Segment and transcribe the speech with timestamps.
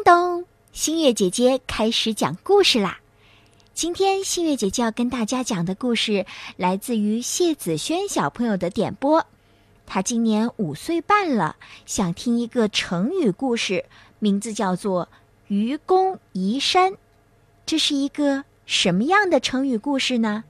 [0.00, 3.00] 叮咚，新月姐姐开始讲故事啦！
[3.74, 6.24] 今天新月姐姐要跟大家讲的故事
[6.56, 9.26] 来自于谢子轩小朋友的点播。
[9.86, 13.84] 他今年五岁半了，想听一个成语故事，
[14.18, 15.08] 名字叫做
[15.48, 16.94] “愚公移山”。
[17.66, 20.44] 这是一个什么样的成语故事呢？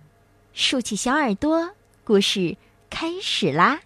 [0.53, 1.71] 竖起小耳朵，
[2.05, 2.57] 故事
[2.89, 3.81] 开始啦！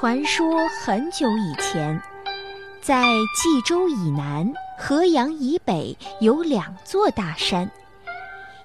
[0.00, 2.02] 传说很久以前，
[2.80, 3.02] 在
[3.36, 7.70] 冀州以南、河阳以北有两座大山，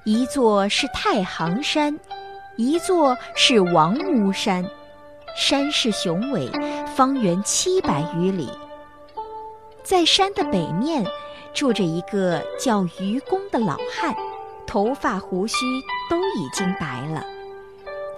[0.05, 1.99] 一座是太行山，
[2.55, 4.65] 一座是王屋山。
[5.35, 6.49] 山势雄伟，
[6.95, 8.49] 方圆七百余里。
[9.83, 11.05] 在山的北面，
[11.53, 14.15] 住着一个叫愚公的老汉，
[14.65, 15.65] 头发胡须
[16.09, 17.25] 都已经白了。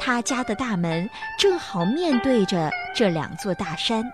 [0.08, 4.10] 他家的大门正好面对着这两座大山，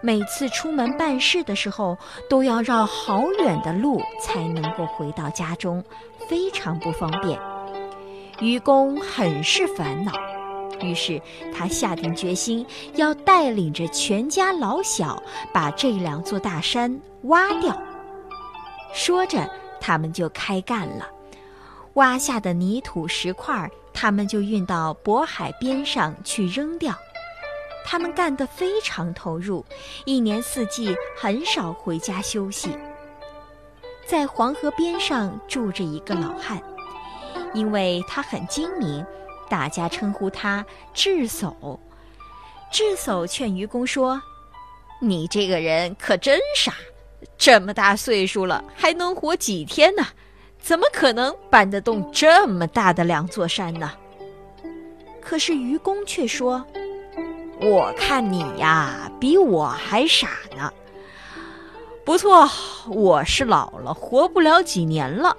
[0.00, 1.98] 每次出门办事的时候，
[2.30, 5.84] 都要绕好远的路才能够回到家中，
[6.30, 7.38] 非常不方便。
[8.40, 10.12] 愚公很是烦恼，
[10.80, 11.20] 于是
[11.54, 15.22] 他下定决心要带领着全家老小
[15.52, 17.78] 把这两座大山挖掉。
[18.94, 19.46] 说着，
[19.78, 21.06] 他们就开干了，
[21.96, 23.70] 挖下的泥土石块。
[23.92, 26.96] 他们就运到渤海边上去扔掉。
[27.84, 29.64] 他们干得非常投入，
[30.04, 32.76] 一年四季很少回家休息。
[34.06, 36.62] 在黄河边上住着一个老汉，
[37.54, 39.04] 因为他很精明，
[39.48, 41.78] 大家称呼他智叟。
[42.70, 44.20] 智叟劝愚公说
[45.00, 46.72] ：“你这个人可真傻，
[47.36, 50.06] 这么大岁数了，还能活几天呢？”
[50.62, 53.90] 怎么可能搬得动这么大的两座山呢？
[55.20, 56.64] 可是愚公却说
[57.60, 60.72] ：“我看你呀，比我还傻呢。
[62.04, 62.48] 不错，
[62.88, 65.36] 我是老了，活不了几年了。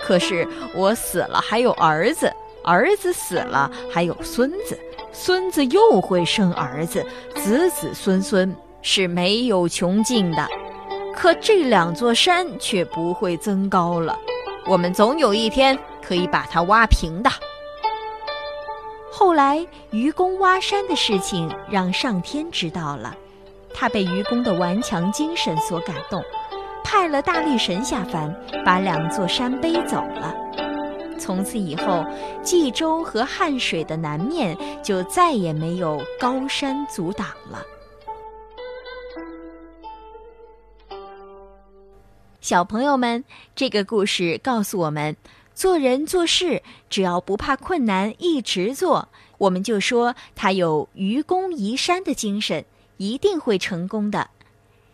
[0.00, 2.32] 可是我死了还有儿子，
[2.64, 4.78] 儿子死了还有孙子，
[5.12, 10.48] 孙子又会生儿子，子子孙孙是没有穷尽的。
[11.14, 14.18] 可这两座山却不会增高了。”
[14.66, 17.30] 我们总有一天可以把它挖平的。
[19.10, 23.14] 后来，愚公挖山的事情让上天知道了，
[23.74, 26.22] 他被愚公的顽强精神所感动，
[26.82, 28.34] 派了大力神下凡，
[28.64, 30.34] 把两座山背走了。
[31.18, 32.04] 从此以后，
[32.42, 37.62] 冀州和汉水的南面就再也没有高山阻挡了。
[42.42, 43.22] 小朋友们，
[43.54, 45.16] 这个故事告诉我们，
[45.54, 46.60] 做人做事
[46.90, 49.08] 只要不怕困难，一直做，
[49.38, 52.64] 我们就说他有愚公移山的精神，
[52.96, 54.28] 一定会成功的。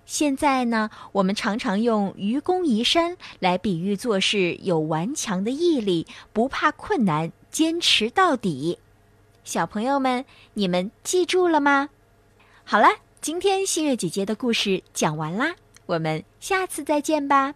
[0.04, 8.78] 现在呢，我们常常用愚公移山来比喻做事有顽强的毅力，不怕困难，坚持到底。
[9.42, 11.88] 小朋友们，你们记住了吗？
[12.64, 12.88] 好了，
[13.22, 15.54] 今天新月姐姐的故事讲完啦。
[15.88, 17.54] 我们下次再见吧。